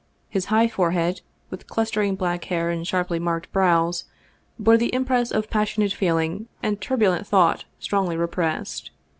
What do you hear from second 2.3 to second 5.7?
hair and sharply marked brows, bore the impress of